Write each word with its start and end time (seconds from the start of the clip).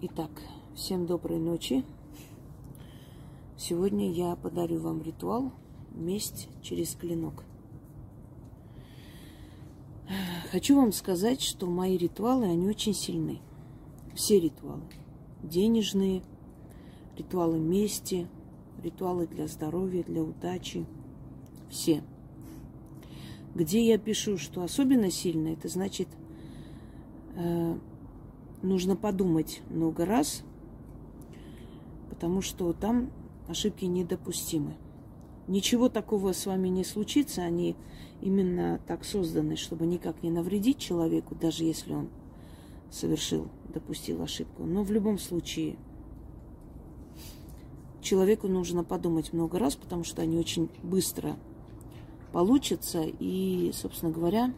Итак, 0.00 0.30
всем 0.76 1.06
доброй 1.06 1.40
ночи. 1.40 1.84
Сегодня 3.56 4.12
я 4.12 4.36
подарю 4.36 4.78
вам 4.78 5.02
ритуал 5.02 5.50
«Месть 5.90 6.48
через 6.62 6.94
клинок». 6.94 7.42
Хочу 10.52 10.76
вам 10.76 10.92
сказать, 10.92 11.42
что 11.42 11.66
мои 11.66 11.96
ритуалы, 11.96 12.44
они 12.44 12.68
очень 12.68 12.94
сильны. 12.94 13.40
Все 14.14 14.38
ритуалы. 14.38 14.84
Денежные, 15.42 16.22
ритуалы 17.16 17.58
мести, 17.58 18.28
ритуалы 18.84 19.26
для 19.26 19.48
здоровья, 19.48 20.04
для 20.04 20.22
удачи. 20.22 20.86
Все. 21.70 22.04
Где 23.56 23.84
я 23.84 23.98
пишу, 23.98 24.38
что 24.38 24.62
особенно 24.62 25.10
сильно, 25.10 25.48
это 25.48 25.66
значит, 25.66 26.06
э, 27.34 27.76
нужно 28.62 28.96
подумать 28.96 29.62
много 29.70 30.04
раз, 30.04 30.42
потому 32.10 32.40
что 32.42 32.72
там 32.72 33.10
ошибки 33.48 33.84
недопустимы. 33.84 34.76
Ничего 35.46 35.88
такого 35.88 36.32
с 36.32 36.44
вами 36.44 36.68
не 36.68 36.84
случится, 36.84 37.42
они 37.42 37.76
именно 38.20 38.80
так 38.86 39.04
созданы, 39.04 39.56
чтобы 39.56 39.86
никак 39.86 40.22
не 40.22 40.30
навредить 40.30 40.78
человеку, 40.78 41.34
даже 41.34 41.64
если 41.64 41.94
он 41.94 42.08
совершил, 42.90 43.48
допустил 43.72 44.22
ошибку. 44.22 44.64
Но 44.64 44.82
в 44.82 44.90
любом 44.90 45.18
случае 45.18 45.76
человеку 48.02 48.48
нужно 48.48 48.84
подумать 48.84 49.32
много 49.32 49.58
раз, 49.58 49.76
потому 49.76 50.04
что 50.04 50.22
они 50.22 50.38
очень 50.38 50.68
быстро 50.82 51.36
получатся. 52.32 53.04
И, 53.18 53.70
собственно 53.74 54.12
говоря, 54.12 54.52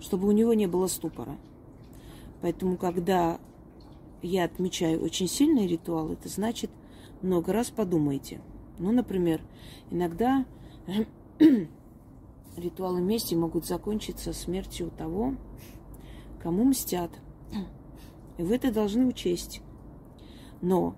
чтобы 0.00 0.28
у 0.28 0.32
него 0.32 0.54
не 0.54 0.66
было 0.66 0.86
ступора. 0.86 1.36
Поэтому, 2.40 2.76
когда 2.76 3.40
я 4.22 4.44
отмечаю 4.44 5.02
очень 5.02 5.28
сильный 5.28 5.66
ритуал, 5.66 6.12
это 6.12 6.28
значит, 6.28 6.70
много 7.22 7.52
раз 7.52 7.70
подумайте. 7.70 8.40
Ну, 8.78 8.92
например, 8.92 9.40
иногда 9.90 10.44
ритуалы 12.56 13.00
мести 13.00 13.34
могут 13.34 13.66
закончиться 13.66 14.32
смертью 14.32 14.90
того, 14.96 15.34
кому 16.42 16.64
мстят. 16.64 17.10
И 18.38 18.42
вы 18.42 18.54
это 18.54 18.72
должны 18.72 19.06
учесть. 19.06 19.60
Но 20.60 20.96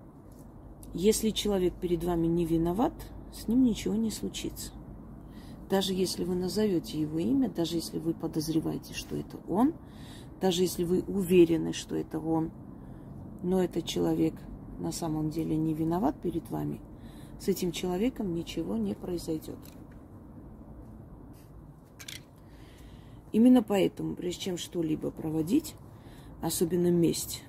если 0.92 1.30
человек 1.30 1.74
перед 1.74 2.04
вами 2.04 2.26
не 2.26 2.44
виноват, 2.44 2.92
с 3.32 3.48
ним 3.48 3.62
ничего 3.62 3.94
не 3.94 4.10
случится. 4.10 4.72
Даже 5.68 5.94
если 5.94 6.24
вы 6.24 6.34
назовете 6.34 7.00
его 7.00 7.18
имя, 7.18 7.48
даже 7.48 7.76
если 7.76 7.98
вы 7.98 8.12
подозреваете, 8.12 8.92
что 8.92 9.16
это 9.16 9.38
он, 9.48 9.72
даже 10.40 10.62
если 10.62 10.84
вы 10.84 11.02
уверены, 11.06 11.72
что 11.72 11.96
это 11.96 12.18
он, 12.18 12.50
но 13.42 13.62
этот 13.62 13.84
человек 13.84 14.34
на 14.78 14.92
самом 14.92 15.30
деле 15.30 15.56
не 15.56 15.74
виноват 15.74 16.16
перед 16.20 16.48
вами, 16.50 16.80
с 17.38 17.48
этим 17.48 17.72
человеком 17.72 18.34
ничего 18.34 18.76
не 18.76 18.94
произойдет. 18.94 19.58
Именно 23.32 23.62
поэтому, 23.62 24.16
прежде 24.16 24.42
чем 24.42 24.58
что-либо 24.58 25.10
проводить, 25.10 25.74
особенно 26.42 26.90
месть, 26.90 27.42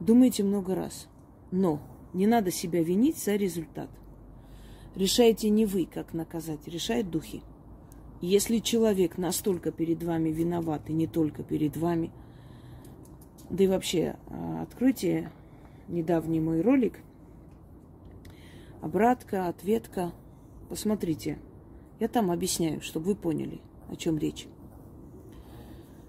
думайте 0.00 0.42
много 0.42 0.74
раз. 0.74 1.08
Но 1.50 1.80
не 2.12 2.26
надо 2.26 2.50
себя 2.50 2.82
винить 2.82 3.16
за 3.16 3.36
результат. 3.36 3.88
Решаете 4.94 5.48
не 5.48 5.66
вы, 5.66 5.86
как 5.86 6.12
наказать, 6.12 6.68
решают 6.68 7.10
духи. 7.10 7.42
Если 8.26 8.60
человек 8.60 9.18
настолько 9.18 9.70
перед 9.70 10.02
вами 10.02 10.30
виноват, 10.30 10.88
и 10.88 10.94
не 10.94 11.06
только 11.06 11.42
перед 11.42 11.76
вами, 11.76 12.10
да 13.50 13.64
и 13.64 13.66
вообще, 13.66 14.16
а, 14.28 14.62
откройте 14.62 15.30
недавний 15.88 16.40
мой 16.40 16.62
ролик, 16.62 17.00
обратка, 18.80 19.48
ответка, 19.48 20.10
посмотрите. 20.70 21.38
Я 22.00 22.08
там 22.08 22.30
объясняю, 22.30 22.80
чтобы 22.80 23.08
вы 23.08 23.14
поняли, 23.14 23.60
о 23.90 23.96
чем 23.96 24.16
речь. 24.16 24.46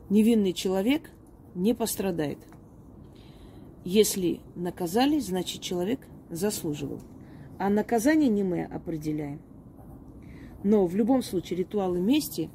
Невинный 0.09 0.53
человек 0.53 1.11
не 1.53 1.73
пострадает. 1.73 2.39
Если 3.83 4.39
наказали, 4.55 5.19
значит 5.19 5.61
человек 5.61 5.99
заслуживал. 6.29 7.01
А 7.57 7.67
наказание 7.67 8.29
не 8.29 8.43
мы 8.43 8.63
определяем. 8.63 9.41
Но 10.65 10.87
в 10.87 10.95
любом 10.95 11.21
случае 11.21 11.59
ритуалы 11.59 12.01
мести 12.01 12.49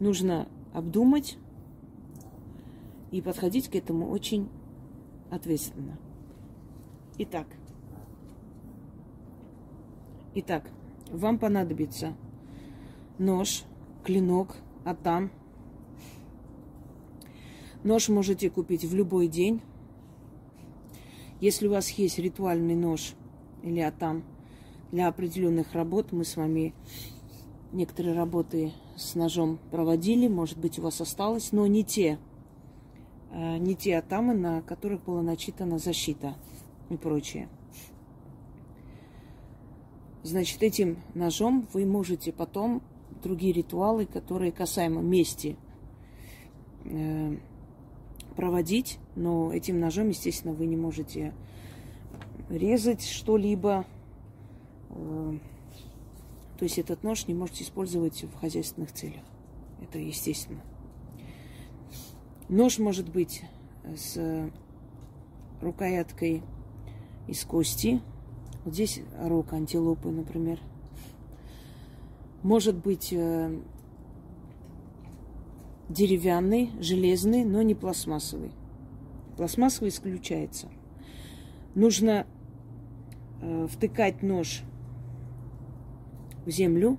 нужно 0.00 0.48
обдумать 0.74 1.38
и 3.12 3.22
подходить 3.22 3.68
к 3.68 3.76
этому 3.76 4.10
очень 4.10 4.48
ответственно. 5.30 5.96
Итак, 7.16 7.46
итак, 10.34 10.68
вам 11.12 11.38
понадобится 11.38 12.16
нож, 13.18 13.62
клинок, 14.02 14.56
атам. 14.84 15.30
Нож 17.84 18.08
можете 18.08 18.50
купить 18.50 18.84
в 18.84 18.96
любой 18.96 19.28
день. 19.28 19.62
Если 21.40 21.68
у 21.68 21.70
вас 21.70 21.88
есть 21.90 22.18
ритуальный 22.18 22.74
нож 22.74 23.14
или 23.62 23.78
атам– 23.78 24.24
для 24.92 25.08
определенных 25.08 25.72
работ. 25.72 26.12
Мы 26.12 26.24
с 26.24 26.36
вами 26.36 26.74
некоторые 27.72 28.14
работы 28.14 28.72
с 28.96 29.14
ножом 29.14 29.58
проводили, 29.70 30.28
может 30.28 30.58
быть, 30.58 30.78
у 30.78 30.82
вас 30.82 31.00
осталось, 31.00 31.52
но 31.52 31.66
не 31.66 31.84
те, 31.84 32.18
э, 33.30 33.58
не 33.58 33.74
те 33.74 33.98
атамы, 33.98 34.34
на 34.34 34.62
которых 34.62 35.04
была 35.04 35.22
начитана 35.22 35.78
защита 35.78 36.34
и 36.90 36.96
прочее. 36.96 37.48
Значит, 40.22 40.62
этим 40.62 40.98
ножом 41.14 41.66
вы 41.72 41.86
можете 41.86 42.32
потом 42.32 42.82
другие 43.22 43.52
ритуалы, 43.52 44.04
которые 44.04 44.52
касаемо 44.52 45.00
мести, 45.00 45.56
э, 46.84 47.36
проводить, 48.36 48.98
но 49.16 49.52
этим 49.52 49.80
ножом, 49.80 50.08
естественно, 50.08 50.52
вы 50.52 50.66
не 50.66 50.76
можете 50.76 51.32
резать 52.48 53.06
что-либо, 53.06 53.86
то 54.90 56.64
есть 56.64 56.78
этот 56.78 57.02
нож 57.02 57.26
не 57.26 57.34
можете 57.34 57.64
использовать 57.64 58.22
в 58.24 58.34
хозяйственных 58.34 58.92
целях. 58.92 59.22
Это 59.80 59.98
естественно. 59.98 60.62
Нож 62.48 62.78
может 62.78 63.08
быть 63.08 63.42
с 63.96 64.50
рукояткой 65.60 66.42
из 67.28 67.44
кости. 67.44 68.00
Вот 68.64 68.74
здесь 68.74 69.00
рог 69.18 69.52
антилопы, 69.52 70.10
например. 70.10 70.58
Может 72.42 72.76
быть 72.76 73.12
э, 73.12 73.58
деревянный, 75.88 76.70
железный, 76.80 77.44
но 77.44 77.62
не 77.62 77.74
пластмассовый. 77.74 78.52
Пластмассовый 79.36 79.90
исключается. 79.90 80.68
Нужно 81.74 82.26
э, 83.40 83.66
втыкать 83.70 84.22
нож 84.22 84.62
в 86.46 86.50
землю, 86.50 86.98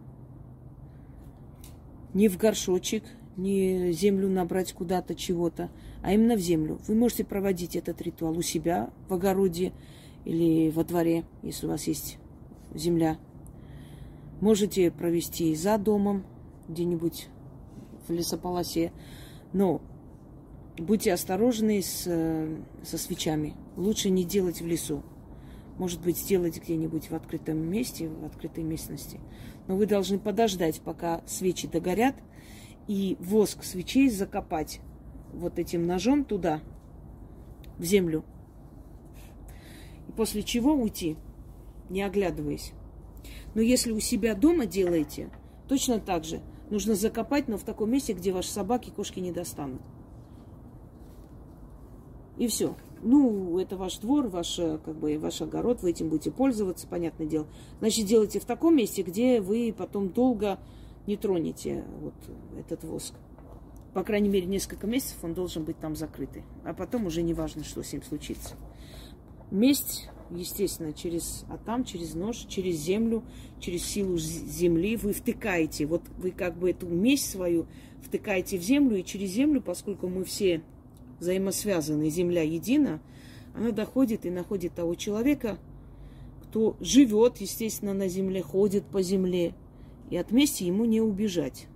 не 2.13 2.27
в 2.27 2.37
горшочек, 2.37 3.03
не 3.37 3.91
землю 3.91 4.29
набрать 4.29 4.73
куда-то 4.73 5.15
чего-то, 5.15 5.69
а 6.01 6.13
именно 6.13 6.35
в 6.35 6.39
землю. 6.39 6.79
Вы 6.87 6.95
можете 6.95 7.23
проводить 7.23 7.75
этот 7.75 8.01
ритуал 8.01 8.37
у 8.37 8.41
себя 8.41 8.91
в 9.07 9.13
огороде 9.13 9.71
или 10.25 10.69
во 10.69 10.83
дворе, 10.83 11.23
если 11.41 11.67
у 11.67 11.69
вас 11.69 11.87
есть 11.87 12.17
земля. 12.73 13.17
Можете 14.39 14.91
провести 14.91 15.55
за 15.55 15.77
домом, 15.77 16.23
где-нибудь 16.67 17.27
в 18.07 18.11
лесополосе. 18.11 18.91
Но 19.53 19.81
будьте 20.77 21.13
осторожны 21.13 21.81
с, 21.81 22.03
со 22.83 22.97
свечами. 22.97 23.55
Лучше 23.77 24.09
не 24.09 24.23
делать 24.23 24.61
в 24.61 24.65
лесу 24.65 25.03
может 25.81 25.99
быть, 25.99 26.19
сделать 26.19 26.61
где-нибудь 26.61 27.09
в 27.09 27.15
открытом 27.15 27.57
месте, 27.57 28.07
в 28.07 28.23
открытой 28.23 28.63
местности. 28.63 29.19
Но 29.67 29.75
вы 29.75 29.87
должны 29.87 30.19
подождать, 30.19 30.79
пока 30.79 31.23
свечи 31.25 31.67
догорят, 31.67 32.13
и 32.87 33.17
воск 33.19 33.63
свечей 33.63 34.07
закопать 34.11 34.79
вот 35.33 35.57
этим 35.57 35.87
ножом 35.87 36.23
туда, 36.23 36.61
в 37.79 37.83
землю. 37.83 38.23
И 40.07 40.11
после 40.11 40.43
чего 40.43 40.75
уйти, 40.75 41.17
не 41.89 42.03
оглядываясь. 42.03 42.73
Но 43.55 43.61
если 43.61 43.91
у 43.91 43.99
себя 43.99 44.35
дома 44.35 44.67
делаете, 44.67 45.31
точно 45.67 45.99
так 45.99 46.25
же 46.25 46.41
нужно 46.69 46.93
закопать, 46.93 47.47
но 47.47 47.57
в 47.57 47.63
таком 47.63 47.89
месте, 47.89 48.13
где 48.13 48.31
ваши 48.31 48.51
собаки, 48.51 48.91
кошки 48.91 49.19
не 49.19 49.31
достанут. 49.31 49.81
И 52.37 52.47
все. 52.47 52.75
Ну, 53.03 53.57
это 53.57 53.77
ваш 53.77 53.97
двор, 53.97 54.27
ваш, 54.27 54.59
э, 54.59 54.77
как 54.83 54.95
бы, 54.95 55.17
ваш 55.17 55.41
огород, 55.41 55.81
вы 55.81 55.89
этим 55.89 56.09
будете 56.09 56.29
пользоваться, 56.29 56.87
понятное 56.87 57.25
дело. 57.25 57.47
Значит, 57.79 58.05
делайте 58.05 58.39
в 58.39 58.45
таком 58.45 58.75
месте, 58.75 59.01
где 59.01 59.41
вы 59.41 59.73
потом 59.75 60.09
долго 60.09 60.59
не 61.07 61.17
тронете 61.17 61.83
вот 61.99 62.13
этот 62.59 62.83
воск. 62.83 63.15
по 63.93 64.03
крайней 64.03 64.29
мере, 64.29 64.45
несколько 64.45 64.87
месяцев 64.87 65.17
он 65.23 65.33
должен 65.33 65.63
быть 65.63 65.77
там 65.79 65.95
закрытый. 65.95 66.43
А 66.63 66.73
потом 66.73 67.07
уже 67.07 67.23
не 67.23 67.33
важно, 67.33 67.63
что 67.63 67.83
с 67.83 67.91
ним 67.91 68.03
случится. 68.03 68.55
Месть, 69.49 70.07
естественно, 70.29 70.93
через 70.93 71.43
а 71.49 71.57
там, 71.57 71.83
через 71.83 72.13
нож, 72.13 72.37
через 72.47 72.75
землю, 72.77 73.23
через 73.59 73.83
силу 73.83 74.17
земли 74.17 74.95
вы 74.95 75.11
втыкаете. 75.11 75.87
Вот 75.87 76.03
вы 76.17 76.31
как 76.31 76.57
бы 76.57 76.69
эту 76.69 76.87
месть 76.87 77.29
свою 77.31 77.65
втыкаете 78.01 78.57
в 78.57 78.61
землю, 78.61 78.97
и 78.97 79.03
через 79.03 79.31
землю, 79.31 79.61
поскольку 79.61 80.07
мы 80.07 80.23
все 80.23 80.63
взаимосвязаны, 81.21 82.09
земля 82.09 82.41
едина, 82.41 82.99
она 83.55 83.71
доходит 83.71 84.25
и 84.25 84.29
находит 84.29 84.73
того 84.73 84.95
человека, 84.95 85.57
кто 86.43 86.75
живет, 86.81 87.37
естественно, 87.37 87.93
на 87.93 88.09
земле, 88.09 88.41
ходит 88.41 88.83
по 88.85 89.01
земле, 89.01 89.53
и 90.09 90.17
от 90.17 90.31
мести 90.31 90.63
ему 90.63 90.83
не 90.83 90.99
убежать. 90.99 91.67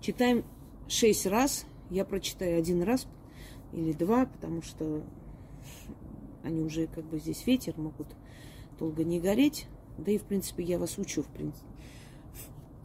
Читаем 0.00 0.44
шесть 0.86 1.26
раз, 1.26 1.64
я 1.90 2.04
прочитаю 2.04 2.58
один 2.58 2.82
раз 2.82 3.08
или 3.72 3.92
два, 3.92 4.26
потому 4.26 4.62
что 4.62 5.02
они 6.44 6.60
уже 6.60 6.86
как 6.86 7.04
бы 7.04 7.18
здесь 7.18 7.46
ветер, 7.46 7.74
могут 7.78 8.08
долго 8.78 9.02
не 9.02 9.18
гореть. 9.18 9.66
Да 9.96 10.12
и, 10.12 10.18
в 10.18 10.24
принципе, 10.24 10.62
я 10.62 10.78
вас 10.78 10.98
учу, 10.98 11.22
в 11.22 11.28
принципе. 11.28 11.66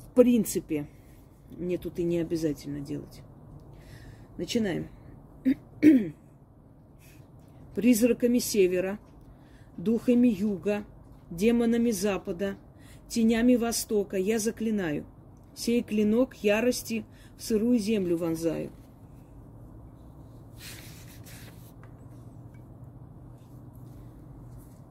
В 0.08 0.16
принципе, 0.16 0.88
мне 1.58 1.78
тут 1.78 2.00
и 2.00 2.04
не 2.04 2.20
обязательно 2.20 2.80
делать. 2.80 3.22
Начинаем. 4.40 4.88
Призраками 7.76 8.40
севера, 8.40 8.98
духами 9.76 10.30
юга, 10.30 10.86
демонами 11.30 11.92
запада, 11.92 12.56
тенями 13.10 13.58
востока 13.58 14.16
я 14.16 14.40
заклинаю. 14.40 15.06
Сей 15.54 15.84
клинок 15.84 16.36
ярости 16.36 17.04
в 17.38 17.44
сырую 17.44 17.80
землю 17.80 18.16
вонзаю. 18.16 18.72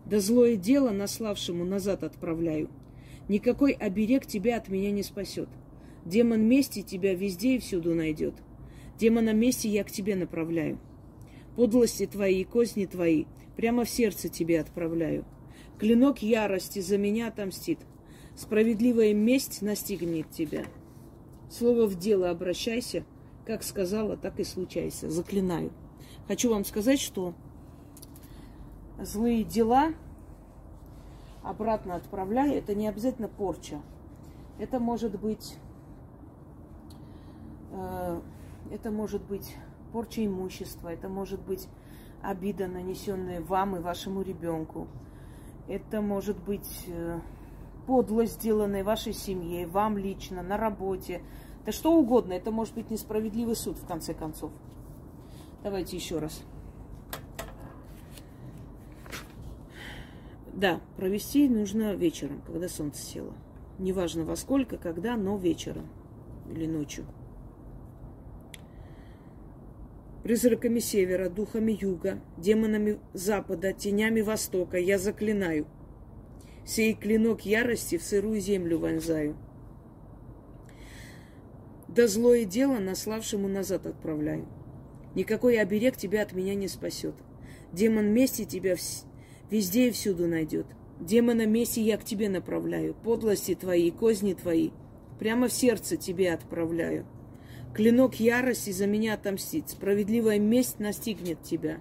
Да 0.04 0.20
злое 0.20 0.56
дело 0.56 0.90
наславшему 0.90 1.64
назад 1.64 2.02
отправляю. 2.02 2.68
Никакой 3.30 3.72
оберег 3.72 4.26
тебя 4.26 4.58
от 4.58 4.68
меня 4.68 4.90
не 4.90 5.02
спасет. 5.02 5.48
Демон 6.04 6.46
мести 6.46 6.82
тебя 6.82 7.14
везде 7.14 7.56
и 7.56 7.58
всюду 7.58 7.94
найдет. 7.94 8.34
Демона 8.98 9.32
мести 9.32 9.68
я 9.68 9.84
к 9.84 9.90
тебе 9.90 10.16
направляю. 10.16 10.78
Подлости 11.56 12.06
твои 12.06 12.40
и 12.40 12.44
козни 12.44 12.86
твои 12.86 13.26
прямо 13.56 13.84
в 13.84 13.88
сердце 13.88 14.28
тебе 14.28 14.60
отправляю. 14.60 15.24
Клинок 15.78 16.18
ярости 16.20 16.80
за 16.80 16.98
меня 16.98 17.28
отомстит. 17.28 17.78
Справедливая 18.36 19.14
месть 19.14 19.62
настигнет 19.62 20.30
тебя. 20.30 20.64
Слово 21.50 21.86
в 21.86 21.96
дело 21.96 22.30
обращайся, 22.30 23.04
как 23.46 23.62
сказала, 23.62 24.16
так 24.16 24.40
и 24.40 24.44
случайся. 24.44 25.08
Заклинаю. 25.08 25.72
Хочу 26.26 26.50
вам 26.50 26.64
сказать, 26.64 27.00
что 27.00 27.34
злые 29.00 29.44
дела 29.44 29.94
обратно 31.42 31.94
отправляя, 31.94 32.52
это 32.52 32.74
не 32.74 32.88
обязательно 32.88 33.28
порча. 33.28 33.80
Это 34.58 34.80
может 34.80 35.18
быть, 35.18 35.56
э, 37.70 38.20
это 38.70 38.90
может 38.90 39.22
быть 39.22 39.54
порча 39.92 40.24
имущества, 40.24 40.88
это 40.88 41.08
может 41.08 41.40
быть 41.40 41.68
обида, 42.22 42.66
нанесенная 42.66 43.40
вам 43.40 43.76
и 43.76 43.80
вашему 43.80 44.22
ребенку. 44.22 44.88
Это 45.66 46.00
может 46.00 46.38
быть 46.42 46.84
э, 46.86 47.20
подлость, 47.86 48.34
сделанная 48.34 48.84
вашей 48.84 49.12
семье, 49.12 49.66
вам 49.66 49.98
лично, 49.98 50.42
на 50.42 50.56
работе. 50.56 51.22
Да 51.64 51.72
что 51.72 51.92
угодно. 51.92 52.32
Это 52.32 52.50
может 52.50 52.74
быть 52.74 52.90
несправедливый 52.90 53.56
суд, 53.56 53.76
в 53.76 53.86
конце 53.86 54.14
концов. 54.14 54.50
Давайте 55.62 55.96
еще 55.96 56.18
раз. 56.18 56.42
Да, 60.52 60.80
провести 60.96 61.48
нужно 61.48 61.94
вечером, 61.94 62.42
когда 62.46 62.68
солнце 62.68 63.02
село. 63.02 63.32
Неважно 63.78 64.24
во 64.24 64.34
сколько, 64.34 64.76
когда, 64.76 65.16
но 65.16 65.36
вечером 65.36 65.86
или 66.50 66.66
ночью. 66.66 67.04
Призраками 70.28 70.78
севера, 70.78 71.30
духами 71.30 71.74
юга, 71.80 72.20
демонами 72.36 72.98
запада, 73.14 73.72
тенями 73.72 74.20
востока 74.20 74.76
я 74.76 74.98
заклинаю. 74.98 75.66
Сей 76.66 76.92
клинок 76.92 77.46
ярости 77.46 77.96
в 77.96 78.02
сырую 78.02 78.38
землю 78.38 78.78
вонзаю. 78.78 79.38
Да 81.88 82.06
злое 82.06 82.44
дело 82.44 82.78
наславшему 82.78 83.48
назад 83.48 83.86
отправляю. 83.86 84.46
Никакой 85.14 85.58
оберег 85.58 85.96
тебя 85.96 86.24
от 86.24 86.34
меня 86.34 86.54
не 86.54 86.68
спасет. 86.68 87.14
Демон 87.72 88.12
мести 88.12 88.44
тебя 88.44 88.76
везде 89.50 89.88
и 89.88 89.92
всюду 89.92 90.26
найдет. 90.26 90.66
Демона 91.00 91.46
мести 91.46 91.80
я 91.80 91.96
к 91.96 92.04
тебе 92.04 92.28
направляю, 92.28 92.92
подлости 92.92 93.54
твои, 93.54 93.90
козни 93.90 94.34
твои, 94.34 94.72
прямо 95.18 95.48
в 95.48 95.54
сердце 95.54 95.96
тебе 95.96 96.34
отправляю. 96.34 97.06
Клинок 97.74 98.16
ярости 98.16 98.70
за 98.70 98.86
меня 98.86 99.14
отомстит, 99.14 99.70
справедливая 99.70 100.38
месть 100.38 100.80
настигнет 100.80 101.42
тебя. 101.42 101.78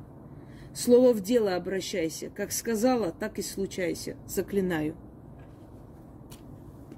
Слово 0.74 1.14
в 1.14 1.22
дело 1.22 1.56
обращайся, 1.56 2.30
как 2.30 2.52
сказала, 2.52 3.12
так 3.12 3.40
и 3.40 3.42
случайся, 3.42 4.16
заклинаю. 4.28 4.96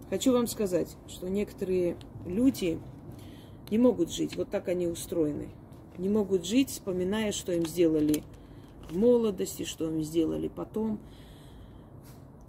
Хочу 0.10 0.34
вам 0.34 0.48
сказать, 0.48 0.98
что 1.08 1.30
некоторые 1.30 1.96
люди 2.26 2.80
не 3.70 3.78
могут 3.78 4.12
жить, 4.12 4.36
вот 4.36 4.50
так 4.50 4.68
они 4.68 4.88
устроены. 4.88 5.50
Не 5.98 6.10
могут 6.10 6.46
жить, 6.46 6.70
вспоминая, 6.70 7.32
что 7.32 7.54
им 7.54 7.66
сделали 7.66 8.24
в 8.90 8.98
молодости, 8.98 9.64
что 9.64 9.90
им 9.90 10.02
сделали 10.02 10.48
потом. 10.48 11.00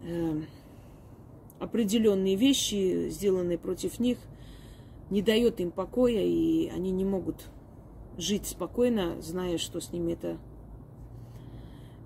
Э, 0.02 0.40
определенные 1.58 2.36
вещи, 2.36 3.10
сделанные 3.10 3.58
против 3.58 4.00
них, 4.00 4.18
не 5.10 5.22
дает 5.22 5.60
им 5.60 5.70
покоя, 5.70 6.22
и 6.22 6.68
они 6.68 6.90
не 6.92 7.04
могут 7.04 7.50
жить 8.16 8.46
спокойно, 8.46 9.20
зная, 9.20 9.58
что 9.58 9.80
с 9.80 9.92
ними 9.92 10.12
это, 10.12 10.38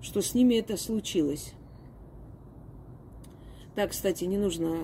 что 0.01 0.21
с 0.21 0.33
ними 0.33 0.55
это 0.55 0.75
случилось. 0.77 1.53
Так, 3.75 3.91
кстати, 3.91 4.23
не 4.23 4.37
нужно, 4.37 4.79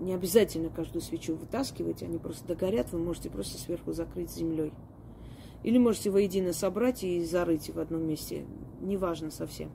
не 0.00 0.12
обязательно 0.12 0.70
каждую 0.70 1.02
свечу 1.02 1.36
вытаскивать, 1.36 2.02
они 2.02 2.18
просто 2.18 2.46
догорят, 2.46 2.92
вы 2.92 2.98
можете 2.98 3.30
просто 3.30 3.58
сверху 3.58 3.92
закрыть 3.92 4.30
землей. 4.30 4.72
Или 5.62 5.78
можете 5.78 6.10
воедино 6.10 6.52
собрать 6.52 7.02
и 7.02 7.24
зарыть 7.24 7.70
в 7.70 7.78
одном 7.80 8.06
месте. 8.06 8.44
Неважно 8.80 9.30
совсем. 9.30 9.70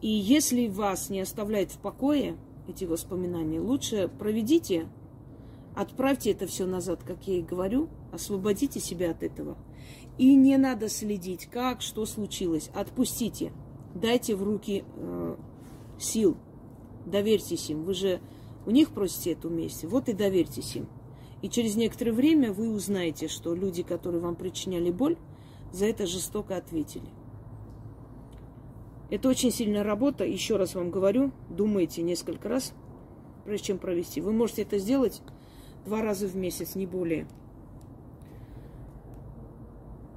И 0.00 0.08
если 0.08 0.68
вас 0.68 1.10
не 1.10 1.20
оставляет 1.20 1.72
в 1.72 1.78
покое 1.78 2.36
эти 2.68 2.84
воспоминания, 2.84 3.60
лучше 3.60 4.08
проведите, 4.18 4.88
отправьте 5.76 6.32
это 6.32 6.46
все 6.46 6.66
назад, 6.66 7.02
как 7.04 7.28
я 7.28 7.38
и 7.38 7.42
говорю, 7.42 7.88
освободите 8.12 8.80
себя 8.80 9.12
от 9.12 9.22
этого. 9.22 9.56
И 10.18 10.34
не 10.34 10.56
надо 10.56 10.88
следить, 10.88 11.46
как, 11.46 11.82
что 11.82 12.06
случилось. 12.06 12.70
Отпустите. 12.74 13.52
Дайте 13.94 14.34
в 14.34 14.42
руки 14.42 14.84
э, 14.96 15.36
сил. 15.98 16.36
Доверьтесь 17.04 17.70
им. 17.70 17.84
Вы 17.84 17.94
же 17.94 18.20
у 18.64 18.70
них 18.70 18.90
просите 18.90 19.32
эту 19.32 19.50
месть. 19.50 19.84
Вот 19.84 20.08
и 20.08 20.12
доверьтесь 20.12 20.74
им. 20.76 20.88
И 21.42 21.48
через 21.48 21.76
некоторое 21.76 22.12
время 22.12 22.52
вы 22.52 22.70
узнаете, 22.70 23.28
что 23.28 23.54
люди, 23.54 23.82
которые 23.82 24.20
вам 24.20 24.36
причиняли 24.36 24.90
боль, 24.90 25.16
за 25.72 25.86
это 25.86 26.06
жестоко 26.06 26.56
ответили. 26.56 27.08
Это 29.10 29.28
очень 29.28 29.52
сильная 29.52 29.84
работа. 29.84 30.24
Еще 30.24 30.56
раз 30.56 30.74
вам 30.74 30.90
говорю, 30.90 31.30
думайте 31.50 32.02
несколько 32.02 32.48
раз, 32.48 32.72
прежде 33.44 33.66
чем 33.66 33.78
провести. 33.78 34.20
Вы 34.20 34.32
можете 34.32 34.62
это 34.62 34.78
сделать 34.78 35.22
два 35.86 36.02
раза 36.02 36.26
в 36.26 36.36
месяц, 36.36 36.74
не 36.74 36.86
более. 36.86 37.26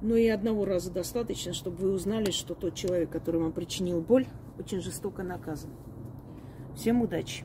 Но 0.02 0.16
и 0.16 0.26
одного 0.28 0.64
раза 0.64 0.90
достаточно, 0.90 1.52
чтобы 1.52 1.76
вы 1.76 1.92
узнали, 1.92 2.30
что 2.30 2.54
тот 2.54 2.74
человек, 2.74 3.10
который 3.10 3.40
вам 3.40 3.52
причинил 3.52 4.00
боль, 4.00 4.26
очень 4.58 4.80
жестоко 4.80 5.22
наказан. 5.22 5.70
Всем 6.74 7.02
удачи! 7.02 7.44